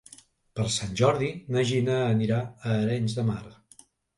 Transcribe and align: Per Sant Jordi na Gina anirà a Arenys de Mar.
Per 0.59 0.63
Sant 0.75 0.95
Jordi 1.01 1.29
na 1.57 1.65
Gina 1.73 1.99
anirà 2.17 2.41
a 2.49 2.75
Arenys 2.81 3.19
de 3.21 3.31
Mar. 3.33 3.41